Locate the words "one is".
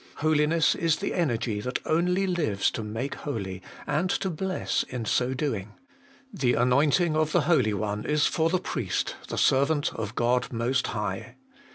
7.75-8.25